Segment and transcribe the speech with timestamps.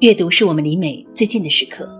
[0.00, 1.90] 阅读是我们离美最近的时刻。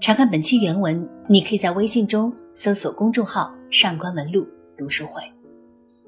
[0.00, 4.46] 查看本期原文，你可以在微信中搜索公众号“上官文露
[4.78, 5.20] 读书会”。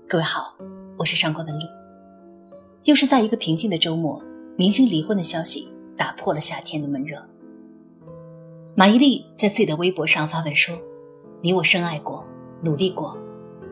[0.09, 0.55] 各位好，
[0.97, 1.67] 我是上官文露。
[2.85, 4.23] 又是在一个平静的周末，
[4.57, 5.67] 明星离婚的消息
[5.97, 7.21] 打破了夏天的闷热。
[8.77, 10.73] 马伊琍在自己的微博上发文说
[11.43, 12.25] ：“你我深爱过，
[12.65, 13.19] 努力过，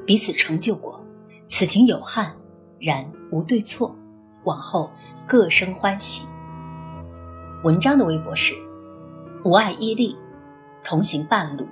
[0.04, 1.00] 彼此成就过，
[1.46, 2.34] 此情有憾，
[2.80, 3.96] 然无对错，
[4.42, 4.90] 往后
[5.24, 6.24] 各生欢喜。”
[7.62, 8.54] 文章的微博是
[9.44, 10.16] ：“吾爱伊利，
[10.82, 11.66] 同行半路，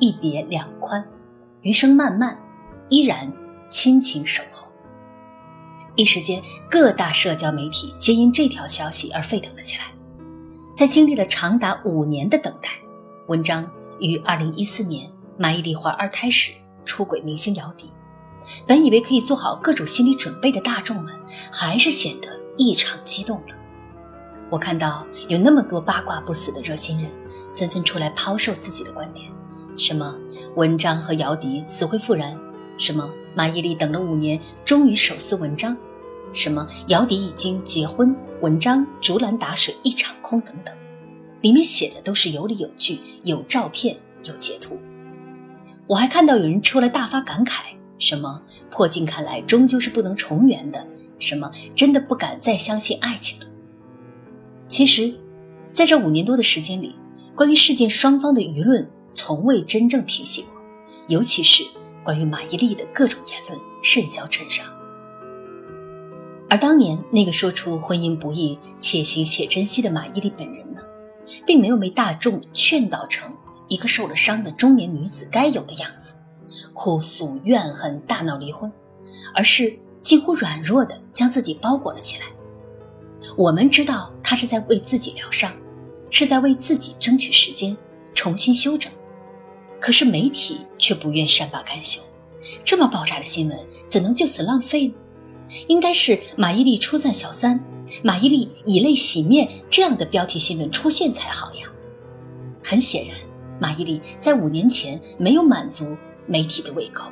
[0.00, 1.06] 一别两宽，
[1.62, 2.36] 余生漫漫，
[2.88, 3.32] 依然
[3.70, 4.66] 亲情守候。”
[5.94, 9.84] 一时间，各大社交媒体皆因这条消息而沸腾了起来。
[10.76, 12.70] 在经历了长达五年的等待，
[13.28, 16.50] 文章于二零一四年马伊琍怀二胎时
[16.84, 17.92] 出轨明星姚笛。
[18.66, 21.14] 本以为可以做好各种心理准备的大众们，
[21.52, 23.57] 还是显得异常激动了。
[24.50, 27.10] 我看到有那么多八卦不死的热心人，
[27.54, 29.30] 纷纷出来抛售自己的观点，
[29.76, 30.16] 什么
[30.56, 32.38] 文章和姚笛死灰复燃，
[32.78, 35.76] 什么马伊琍等了五年终于手撕文章，
[36.32, 40.74] 什么姚笛已经结婚，文章竹篮打水一场空等等，
[41.42, 44.78] 里面写的都是有理有据，有照片有截图。
[45.86, 47.64] 我还看到有人出来大发感慨，
[47.98, 50.86] 什么破镜看来终究是不能重圆的，
[51.18, 53.46] 什么真的不敢再相信爱情了。
[54.68, 55.12] 其实，
[55.72, 56.94] 在这五年多的时间里，
[57.34, 60.50] 关于事件双方的舆论从未真正平息过，
[61.08, 61.64] 尤其是
[62.04, 64.66] 关于马伊琍的各种言论甚嚣尘上。
[66.50, 70.80] 而当年那个说出婚姻不易，且行且珍惜的马伊琍本人呢，
[71.46, 73.34] 并没有被大众劝导成
[73.68, 76.14] 一个受了伤的中年女子该有的样子，
[76.74, 78.70] 哭诉怨恨、大闹离婚，
[79.34, 82.26] 而是几乎软弱的将自己包裹了起来。
[83.36, 85.50] 我们知道他是在为自己疗伤，
[86.10, 87.74] 是在为自己争取时间，
[88.12, 88.92] 重新修整。
[89.80, 92.02] 可是媒体却不愿善罢甘休，
[92.62, 94.94] 这么爆炸的新闻怎能就此浪费呢？
[95.66, 97.58] 应该是马伊琍出赞小三，
[98.02, 101.66] 马伊琍以泪洗面这样的标题新闻出现才好呀。
[102.62, 103.16] 很显然，
[103.58, 105.96] 马伊琍在五年前没有满足
[106.26, 107.10] 媒体的胃口，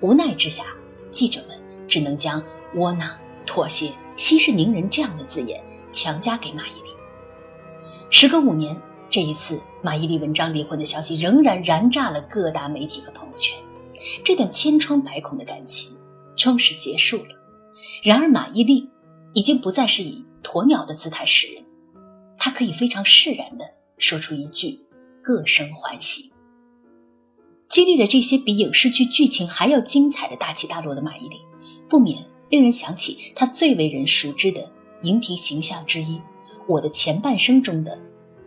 [0.00, 0.64] 无奈之下，
[1.08, 2.42] 记者们只能将
[2.74, 3.16] 窝囊、
[3.46, 3.92] 妥协。
[4.16, 6.92] 息事宁人这样的字眼强加给马伊琍。
[8.10, 13.56] 时隔五年，这一次马伊琍文章离婚的消息仍然燃炸了各大媒体和朋友圈。
[14.24, 15.96] 这段千疮百孔的感情
[16.36, 17.36] 终是结束了。
[18.02, 18.88] 然而马伊琍
[19.34, 21.64] 已经不再是以鸵鸟的姿态示人，
[22.36, 23.64] 她可以非常释然地
[23.98, 24.80] 说出一句
[25.22, 26.30] “各生欢喜”。
[27.68, 31.40] 经历了这些比影视剧剧情还要精彩的大起大落的马伊琍，
[31.88, 32.24] 不免。
[32.50, 34.72] 令人想起她最为人熟知的
[35.02, 36.16] 荧屏形象之一，
[36.66, 37.98] 《我的前半生》中的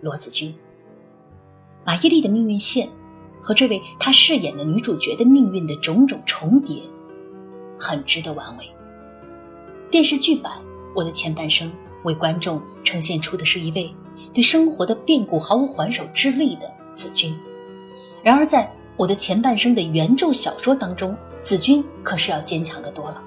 [0.02, 0.54] 罗子君。
[1.86, 2.88] 马伊琍的命运线
[3.42, 6.82] 和这位她饰演的女主角的命运的种种重叠，
[7.80, 8.66] 很值得玩味。
[9.90, 10.52] 电视剧版
[10.94, 11.70] 《我的前半生》
[12.04, 13.94] 为观众呈现出的是一位
[14.34, 17.38] 对生活的变故毫无还手之力的子君，
[18.22, 23.24] 然而在我的前半生的原著小说当中，子君可是要坚强的多了。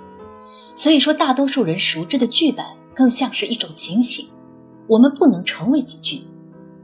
[0.77, 4.27] 所以说，大多数人熟知的剧版更像是一种警醒：
[4.87, 6.21] 我们不能成为子君；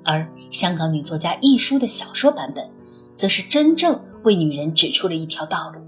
[0.04, 2.69] 而香港女作家亦舒的小说版本，
[3.12, 5.81] 则是真正为女人指出了一条道路。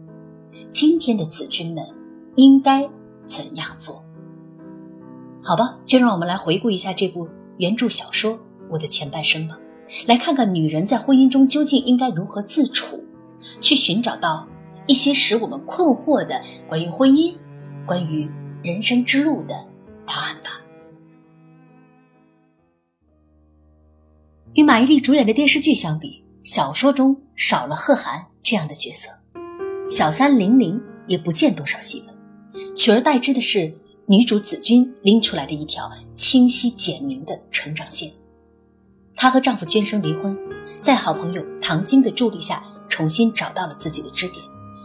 [0.71, 1.85] 今天的子君们
[2.37, 2.89] 应该
[3.27, 4.03] 怎样做？
[5.43, 7.29] 好吧，就让我们来回顾一下这部
[7.59, 8.33] 原著小说
[8.71, 9.59] 《我的前半生》吧，
[10.07, 13.05] 来看看女人在婚姻中究竟应该如何自处，
[13.61, 14.47] 去寻找到
[14.87, 17.35] 一些使我们困惑的关于婚姻。
[17.85, 18.31] 关于
[18.63, 19.55] 人生之路的
[24.55, 29.09] 与马伊琍主演的电视剧相比，小说中少了贺涵这样的角色，
[29.89, 32.15] 小三玲玲也不见多少戏份，
[32.77, 33.75] 取而代之的是
[34.05, 38.13] 女主子君拎出来的一条清晰简明的成长线。
[39.15, 40.39] 她和丈夫娟生离婚，
[40.77, 44.45] 在好朋友唐晶的助力下，重新找到了自己的支点，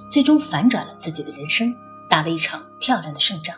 [0.10, 1.76] 最终反转了自己的人生。
[2.10, 3.54] 打了一场漂亮的胜仗，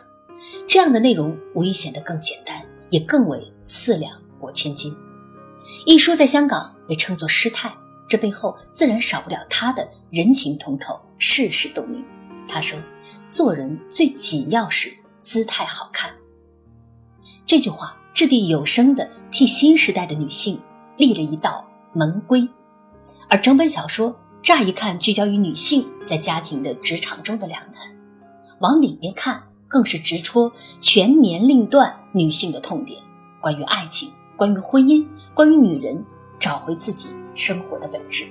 [0.66, 4.92] 这样的内容无疑显得更简单，也更为四两拨千斤。
[5.86, 7.72] 一说在香港被称作师太，
[8.08, 12.04] 这背后自然少不了她的人情通透、世事洞明。
[12.48, 12.78] 她说
[13.28, 16.10] ：“做人最紧要是姿态好看。”
[17.46, 20.60] 这句话掷地有声地替新时代的女性
[20.96, 22.46] 立了一道门规，
[23.28, 27.82] 而整本小说乍一看聚焦于女性在家庭的职场中的两难。
[28.60, 33.00] 往里面看，更是直戳全年龄段女性的痛点，
[33.40, 36.02] 关于爱情，关于婚姻，关于女人
[36.38, 38.24] 找回自己生活的本质。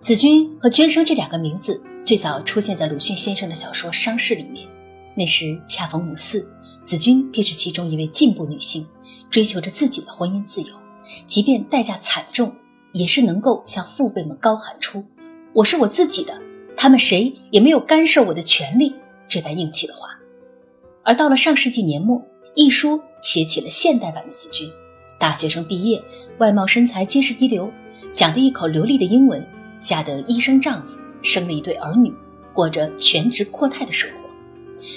[0.00, 4.68] 子君和娟生这两个名字最早出现在鲁迅先生的小说《伤逝》里面，
[5.16, 6.48] 那时恰逢五四，
[6.84, 8.86] 子君便是其中一位进步女性，
[9.28, 10.72] 追求着自己的婚姻自由，
[11.26, 12.54] 即便代价惨重，
[12.92, 15.04] 也是能够向父辈们高喊出
[15.52, 16.40] “我是我自己的，
[16.76, 18.94] 他们谁也没有干涉我的权利”
[19.26, 20.10] 这般硬气的话。
[21.02, 22.24] 而到了上世纪年末，
[22.54, 24.70] 一书写起了现代版的子君，
[25.18, 26.02] 大学生毕业，
[26.38, 27.70] 外貌身材皆是一流，
[28.12, 29.46] 讲得一口流利的英文。
[29.80, 32.14] 嫁得医生丈夫，生了一对儿女，
[32.52, 34.28] 过着全职阔太的生活。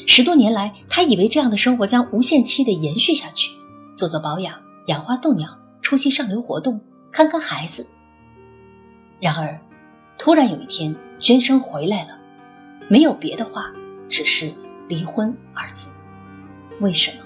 [0.06, 3.52] 十多年来，他以为这样的生活将无限期的延续下去，
[3.96, 4.54] 做做保养，
[4.88, 6.81] 养花逗鸟，出席上流活动，
[7.14, 7.88] 看看孩子。
[9.22, 9.58] 然而，
[10.18, 12.19] 突然有一天，娟生回来了，
[12.90, 13.72] 没有别的话，
[14.10, 14.52] 只是
[14.90, 15.92] 离婚二字。
[16.81, 17.24] 为什么？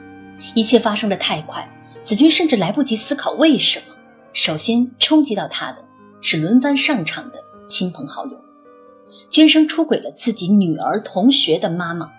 [0.55, 1.67] 一切发生的太快，
[2.03, 3.95] 子君甚至来不及思考为什么。
[4.33, 5.83] 首先冲击到他的
[6.21, 7.43] 是轮番上场的。
[7.69, 8.41] 亲朋好友，
[9.29, 12.09] 娟生出轨了自己女儿同学的妈妈，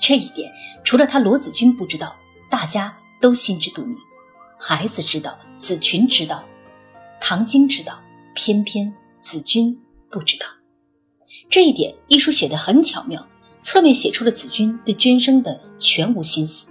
[0.00, 0.50] 这一点
[0.82, 2.16] 除了他罗子君不知道，
[2.50, 3.94] 大家都心知肚明。
[4.58, 6.42] 孩子知道，子群知道，
[7.20, 8.00] 唐晶知道，
[8.34, 8.90] 偏偏
[9.20, 9.78] 子君
[10.10, 10.46] 不知道。
[11.50, 13.28] 这一点，一书写得很巧妙，
[13.58, 16.68] 侧面写出了子君对娟生的全无心思。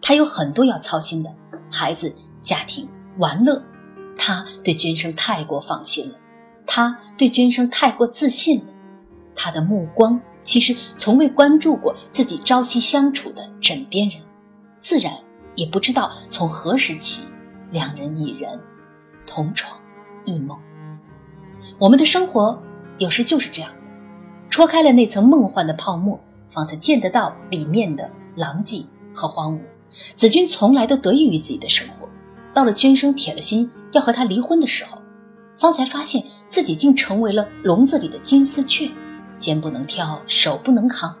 [0.00, 1.34] 他有很多要操心的，
[1.70, 2.88] 孩子、家庭、
[3.18, 3.62] 玩乐，
[4.16, 6.16] 他对娟生太过放心了。
[6.66, 8.66] 他对娟生太过自信了，
[9.34, 14.20] 他的目光其实从未关注过自己朝夕相处的枕边人，
[14.78, 15.12] 自然
[15.54, 17.22] 也不知道从何时起，
[17.70, 18.60] 两人一人
[19.26, 19.80] 同床
[20.24, 20.58] 异梦。
[21.78, 22.60] 我们的生活
[22.98, 23.90] 有时就是这样的，
[24.50, 28.84] 戳开了那层梦幻的泡沫，方才见得到里面的狼藉
[29.14, 29.60] 和荒芜。
[29.90, 32.08] 子君从来都得益于自己的生活，
[32.52, 35.00] 到了娟生铁了心要和他离婚的时候。
[35.58, 38.90] 方才发现自己竟成为了笼子里的金丝雀，
[39.38, 41.16] 肩不能挑，手不能扛，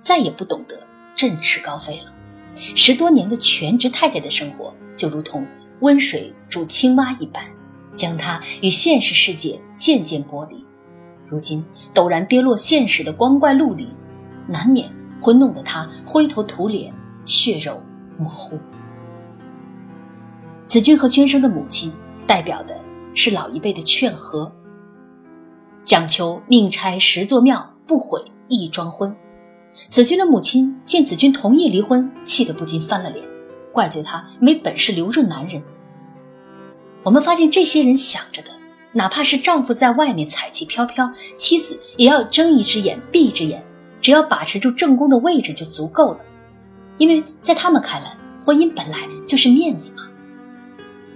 [0.00, 0.74] 再也不懂得
[1.14, 2.10] 振翅高飞了。
[2.54, 5.46] 十多年的全职太太的生活，就如同
[5.80, 7.44] 温水煮青蛙一般，
[7.94, 10.64] 将她与现实世界渐渐剥离。
[11.28, 11.62] 如今
[11.92, 13.88] 陡然跌落现实的光怪陆离，
[14.48, 14.90] 难免
[15.20, 16.94] 会弄得她灰头土脸、
[17.26, 17.82] 血肉
[18.18, 18.58] 模糊。
[20.68, 21.92] 子君和娟生的母亲
[22.26, 22.84] 代表的。
[23.16, 24.50] 是老一辈的劝和，
[25.84, 29.14] 讲求宁拆十座庙，不毁一桩婚。
[29.72, 33.24] 子君的母亲见子君同意离婚，气得不禁翻了脸，
[33.72, 35.62] 怪罪他没本事留住男人。
[37.04, 38.48] 我们发现这些人想着的，
[38.94, 43.64] 哪怕是丈夫在外面彩旗飘飘，妻子也要睁一只眼闭一只眼，
[44.00, 46.18] 只要把持住正宫的位置就足够了，
[46.98, 50.02] 因为在他们看来，婚姻本来就是面子嘛。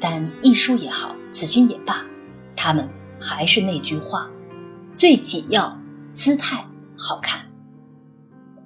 [0.00, 1.14] 但一书也好。
[1.30, 2.06] 子君也罢，
[2.56, 2.88] 他们
[3.20, 4.30] 还是那句话，
[4.96, 5.78] 最紧要
[6.10, 6.64] 姿态
[6.96, 7.42] 好看。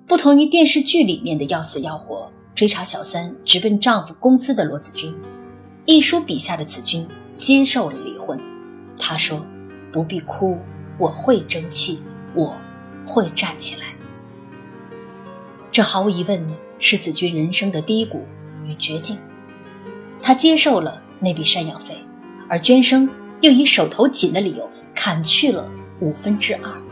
[0.06, 5.12] 不同于电视剧里面的要死要活、追查小三、直奔丈夫公司的罗子君，
[5.86, 8.38] 一书笔下的子君接受了离婚。
[8.96, 9.44] 他说
[9.92, 10.60] ：“不必哭，
[10.96, 12.00] 我会争气，
[12.36, 12.56] 我
[13.04, 13.86] 会站起来。”
[15.72, 16.46] 这毫无疑问
[16.82, 18.26] 是子君人生的低谷
[18.66, 19.16] 与绝境。
[20.20, 21.96] 他接受了那笔赡养费。
[22.48, 23.08] 而娟生
[23.40, 25.66] 又以手头紧的理由砍去了
[26.00, 26.82] 五分之二，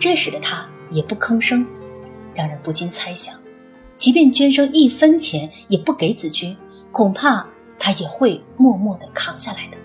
[0.00, 1.64] 这使得他也不吭声，
[2.34, 3.32] 让人不禁猜想，
[3.96, 6.56] 即便娟生一分钱也不给子君，
[6.90, 7.46] 恐怕
[7.78, 9.76] 他也会默默地扛下来的。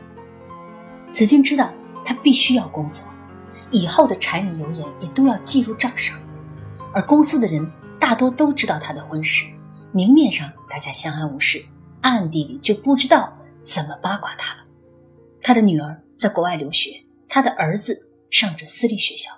[1.12, 1.72] 子君知道
[2.04, 3.06] 他必须要工作，
[3.70, 6.18] 以后的柴米油盐也都要记入账上，
[6.94, 7.70] 而公司的人
[8.01, 9.46] 大多都知道他的婚事，
[9.93, 11.63] 明面上大家相安无事，
[12.01, 14.65] 暗地里就不知道怎么八卦他了。
[15.39, 19.31] 她的女儿在国外留学，她的儿子上着私立学校，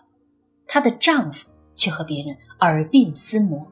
[0.65, 3.69] 她的丈夫却和别人耳鬓厮磨，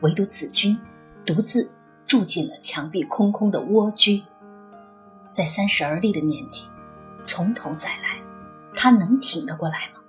[0.00, 0.76] 唯独子君
[1.24, 1.70] 独自
[2.04, 4.22] 住进了墙壁空空的蜗居。
[5.30, 6.66] 在三十而立的年纪，
[7.22, 8.20] 从头再来，
[8.74, 10.00] 他能挺得过来吗？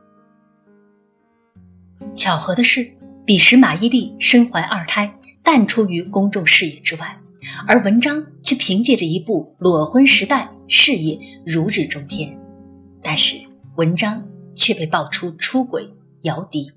[2.15, 7.17] 巧合的是，彼时马伊琍身怀二胎，淡出于公众视野之外，
[7.65, 10.45] 而文章却凭借着一部《裸婚时代》。
[10.67, 12.35] 事业如日中天，
[13.03, 13.35] 但是
[13.75, 14.23] 文章
[14.55, 15.87] 却被爆出出轨、
[16.23, 16.71] 摇笛。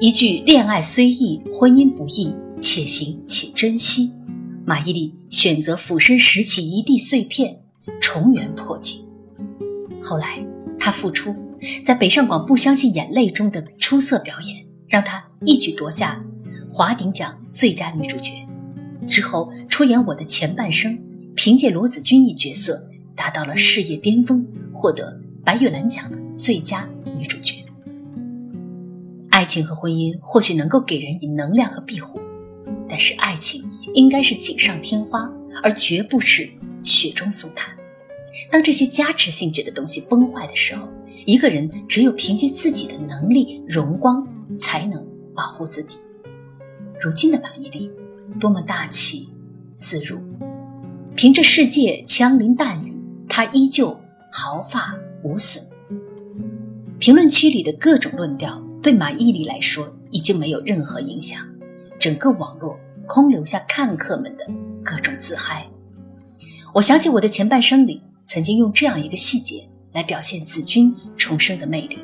[0.00, 4.10] 一句“恋爱虽易，婚姻不易，且行且珍惜”，
[4.66, 7.60] 马伊琍选择俯身拾起一地碎片，
[8.00, 9.00] 重圆破镜。
[10.02, 10.44] 后来，
[10.80, 11.36] 她复出，
[11.84, 16.22] 在北上广不相信眼泪中的出色表演，让她一举夺下
[16.68, 18.46] 华鼎奖最佳女主角。
[19.08, 20.92] 之后出演《我的前半生》。
[21.34, 27.64] 凭借罗子君一角色达到了事业巅峰，获得白玉兰奖的最佳女主角。
[29.30, 32.20] 爱情和婚姻或许能够给人以能量和庇护，
[32.86, 35.26] 但是爱情应该是锦上添花，
[35.62, 36.46] 而绝不是
[36.82, 37.74] 雪中送炭。
[38.50, 40.86] 当这些加持性质的东西崩坏的时候，
[41.26, 44.26] 一个人只有凭借自己的能力、荣光，
[44.58, 45.98] 才能保护自己。
[47.00, 47.90] 如今的马伊琍，
[48.38, 49.28] 多么大气
[49.76, 50.18] 自如，
[51.14, 52.94] 凭着世界枪林弹雨，
[53.28, 54.00] 她依旧
[54.30, 55.62] 毫发无损。
[56.98, 61.38] 评论区里的各种论调对马伊琍来说已经没有任何影响，
[61.98, 64.46] 整个网络空留下看客们的
[64.84, 65.68] 各种自嗨。
[66.74, 68.02] 我想起我的前半生里。
[68.24, 71.98] 曾经用这样一个细节来表现子君重生的魅力。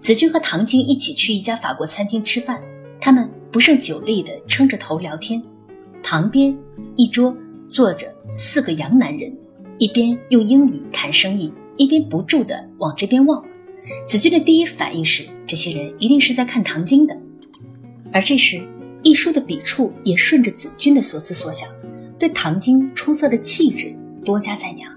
[0.00, 2.62] 子君和唐晶一起去一家法国餐厅吃饭，
[3.00, 5.42] 他们不胜酒力地撑着头聊天。
[6.02, 6.56] 旁边
[6.96, 7.36] 一桌
[7.68, 9.36] 坐着四个洋男人，
[9.78, 13.44] 一边用英语谈生意，一边不住地往这边望。
[14.06, 17.16] 子君的第一反应是，这些人一定是在看唐晶的。
[18.12, 18.66] 而这时，
[19.02, 21.68] 一书的笔触也顺着子君的所思所想，
[22.18, 23.94] 对唐晶出色的气质。
[24.24, 24.92] 多加赞扬，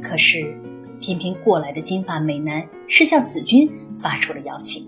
[0.00, 0.56] 可是
[1.02, 4.86] 偏偏过来的金发美男是向子君发出了邀请。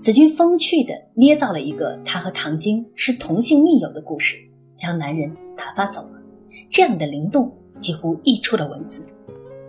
[0.00, 4.36] 子君风趣地捏造了一个他和唐晶是同性密友的故事，
[4.76, 6.20] 将男人打发走了。
[6.68, 9.06] 这样的灵动几乎溢出了文字。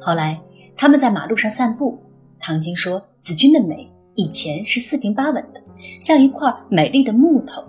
[0.01, 0.41] 后来
[0.75, 1.99] 他们在马路上散步，
[2.39, 5.61] 唐晶说：“子君的美以前是四平八稳的，
[6.01, 7.63] 像一块美丽的木头，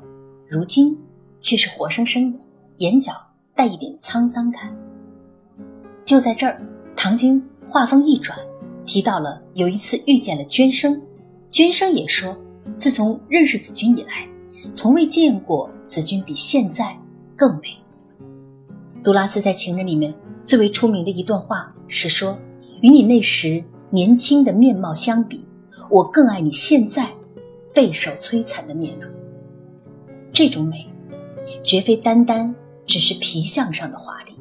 [0.49, 0.99] 如今
[1.41, 2.39] 却是活生生的，
[2.79, 3.13] 眼角
[3.55, 4.75] 带一点沧桑感。”
[6.03, 6.61] 就在这儿，
[6.97, 8.39] 唐晶话锋一转，
[8.85, 11.01] 提到了有一次遇见了娟生。
[11.49, 12.37] 娟生也说，
[12.77, 14.29] 自从认识子君以来，
[14.75, 16.97] 从未见过子君比现在
[17.37, 17.69] 更美。
[19.03, 22.39] 杜拉斯在《情人》里面最为出名的一段话是说
[22.83, 25.47] ：“与你那时年轻的面貌相比，
[25.91, 27.09] 我更爱你现在
[27.75, 29.11] 备受摧残的面容。”
[30.33, 30.87] 这种美，
[31.63, 32.55] 绝非单单
[32.87, 34.33] 只是皮相上的华丽，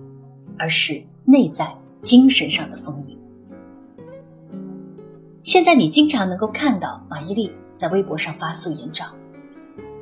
[0.59, 1.01] 而是。
[1.25, 3.17] 内在精神上的丰盈。
[5.41, 9.05] 现在你经常能够看到马伊琍在微博上发素颜照，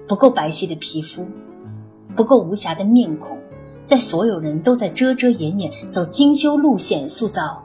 [0.08, 1.26] 不够白皙的皮肤，
[2.16, 3.40] 不够无瑕的面孔，
[3.86, 7.64] 在所有人都在遮遮掩掩走精修路线塑造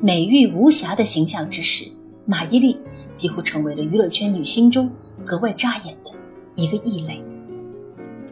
[0.00, 1.84] 美玉无瑕的形象之时，
[2.26, 2.76] 马伊琍
[3.14, 4.90] 几乎成为了娱乐圈女星中
[5.24, 6.10] 格外扎眼的
[6.54, 7.22] 一个异类。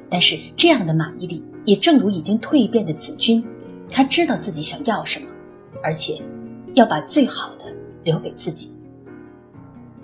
[0.08, 3.44] 但是这样的马伊琍，也正如已经蜕变的子君。
[3.90, 5.26] 她知道自己想要什么，
[5.82, 6.20] 而且
[6.74, 7.64] 要把最好的
[8.02, 8.74] 留给自己。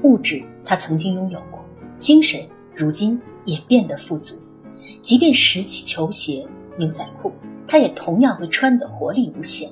[0.03, 1.65] 物质他曾经拥有过，
[1.99, 2.41] 精神
[2.75, 4.37] 如今也变得富足。
[5.03, 6.47] 即便拾起球鞋、
[6.79, 7.33] 牛仔裤，
[7.67, 9.71] 他也同样会穿得活力无限。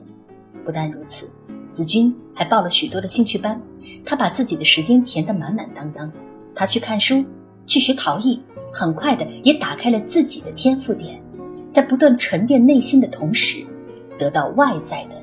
[0.64, 1.31] 不但如此，
[1.71, 3.61] 子君还报了许多的兴趣班，
[4.05, 6.11] 他把自己的时间填得满满当当。
[6.55, 7.25] 他去看书，
[7.67, 11.23] 去学陶艺，很快的也打开了自己的天赋点，
[11.71, 13.64] 在不断沉淀内心的同时。
[14.19, 15.17] 得到外在的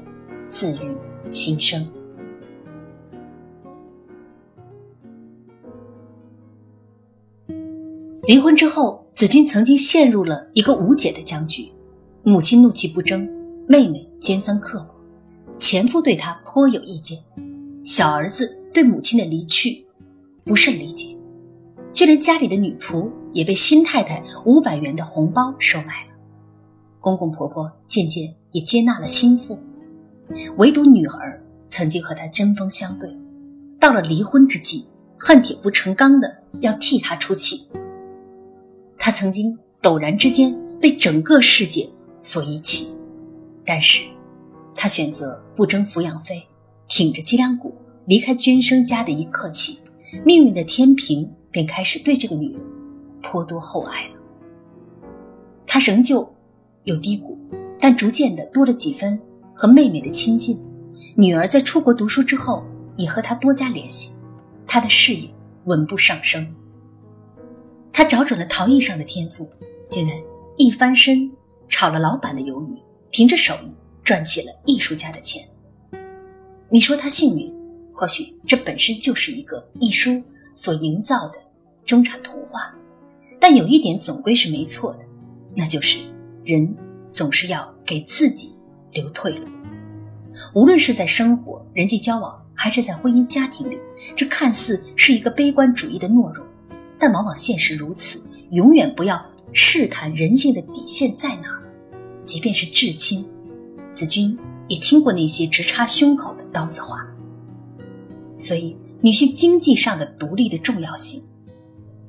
[0.47, 0.95] 自愈
[1.31, 1.85] 新生。
[8.23, 11.71] 离婚之后，子君曾经陷入了一个无解的僵局：
[12.23, 13.29] 母亲怒气不争，
[13.67, 14.95] 妹妹尖酸刻薄，
[15.57, 17.19] 前夫对她颇有意见，
[17.83, 19.85] 小儿子对母亲的离去
[20.43, 21.15] 不甚理解，
[21.93, 26.13] 就连家里的女仆也被新太太五百元的红包收买了。
[26.99, 29.59] 公公婆婆渐渐也接纳了心腹，
[30.57, 33.09] 唯独女儿曾经和他针锋相对，
[33.79, 34.85] 到了离婚之际，
[35.19, 37.67] 恨铁不成钢的要替他出气。
[38.97, 41.87] 他曾经陡然之间被整个世界
[42.21, 42.91] 所遗弃，
[43.65, 44.01] 但是，
[44.73, 46.47] 他选择不争抚养费，
[46.87, 47.73] 挺着脊梁骨
[48.05, 49.79] 离开娟生家的一刻起，
[50.23, 52.61] 命运的天平便开始对这个女人
[53.21, 54.15] 颇多厚爱了。
[55.65, 56.31] 他仍旧。
[56.83, 57.35] 有低谷，
[57.79, 59.19] 但逐渐的多了几分
[59.55, 60.59] 和妹妹的亲近。
[61.15, 62.65] 女儿在出国读书之后，
[62.97, 64.11] 也和他多加联系。
[64.67, 65.29] 他的事业
[65.65, 66.53] 稳步上升。
[67.93, 69.49] 他找准了陶艺上的天赋，
[69.87, 70.17] 竟然
[70.57, 71.31] 一翻身
[71.69, 72.77] 炒了老板的鱿鱼，
[73.09, 75.47] 凭着手艺赚起了艺术家的钱。
[76.69, 77.55] 你说他幸运，
[77.93, 80.21] 或许这本身就是一个艺书
[80.53, 81.39] 所营造的
[81.85, 82.75] 中产童话。
[83.39, 85.05] 但有一点总归是没错的，
[85.55, 85.99] 那就是。
[86.43, 86.75] 人
[87.11, 88.53] 总是要给自己
[88.95, 89.45] 留退路，
[90.55, 93.77] 无论是在生活、人际交往，还是在婚姻家庭里，
[94.15, 96.47] 这看似是一个悲观主义的懦弱，
[96.97, 98.23] 但往往现实如此。
[98.51, 101.61] 永远不要试探人性的底线在哪儿，
[102.23, 103.25] 即便是至亲，
[103.91, 104.37] 子君
[104.67, 107.05] 也听过那些直插胸口的刀子话。
[108.37, 111.21] 所以，女性经济上的独立的重要性，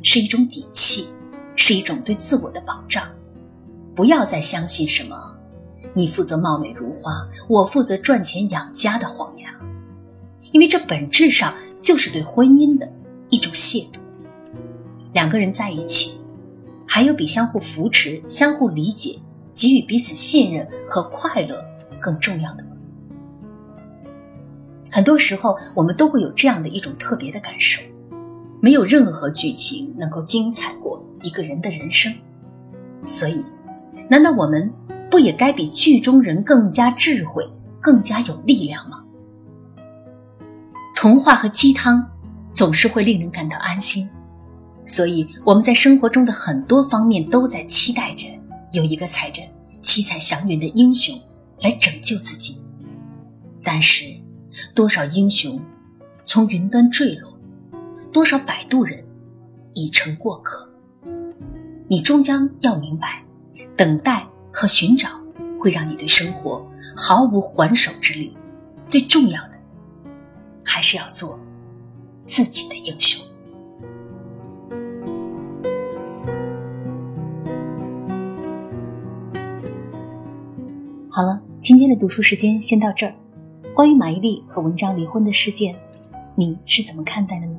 [0.03, 1.07] 是一种底气，
[1.57, 3.03] 是一种对自我的保障。
[3.95, 5.36] 不要再相信什么
[5.97, 9.49] “你负责貌美如花，我负责赚钱养家”的谎言，
[10.53, 12.93] 因为这本质上就是对婚姻的
[13.31, 13.97] 一种亵渎。
[15.15, 16.21] 两个人在一起，
[16.87, 19.19] 还有比相互扶持、相互理解、
[19.55, 21.65] 给予彼此信任和快乐
[21.99, 22.71] 更重要的吗？
[24.93, 27.81] 很多时候，我们都会有这样的一种特别的感受：
[28.61, 32.13] 没有任何剧情能够精彩过一个人的人生。
[33.03, 33.43] 所以，
[34.11, 34.71] 难道我们
[35.11, 37.49] 不也该比剧中人更加智慧、
[37.81, 39.05] 更加有力量吗？
[40.95, 42.05] 童话和鸡汤
[42.53, 44.09] 总是会令人感到安心。
[44.85, 48.27] 所以我们在生活中的很多方面都在期待着
[48.73, 49.43] 有一个踩着
[49.83, 51.19] 七彩祥云的英雄
[51.61, 52.61] 来拯救自己。
[53.63, 54.05] 但是，
[54.75, 55.61] 多少英雄
[56.25, 57.37] 从云端坠落，
[58.13, 59.05] 多少摆渡人
[59.75, 60.69] 已成过客。
[61.89, 63.25] 你终将要明白，
[63.77, 64.27] 等待
[64.59, 65.11] 和寻找
[65.61, 68.35] 会让你对生活毫无还手之力。
[68.89, 69.51] 最重要的，
[70.65, 71.39] 还是要做
[72.25, 73.23] 自己的英雄。
[81.11, 83.15] 好了，今天的读书时间先到这儿。
[83.75, 85.77] 关于马伊琍和文章离婚的事件，
[86.35, 87.59] 你是怎么看待的呢？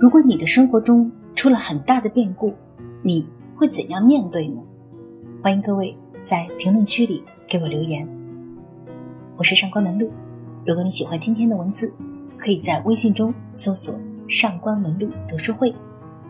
[0.00, 2.52] 如果你的生活中出了很大的变故，
[3.04, 4.60] 你会怎样面对呢？
[5.40, 8.04] 欢迎各位在评论区里给我留言。
[9.36, 10.10] 我是上官文露，
[10.66, 11.94] 如果你喜欢今天的文字，
[12.36, 15.72] 可以在微信中搜索“上官文露读书会”，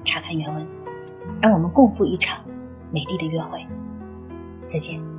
[0.04, 0.66] 查看原文。
[1.40, 2.44] 让我们共赴一场
[2.92, 3.66] 美丽的约会。
[4.66, 5.15] 再见。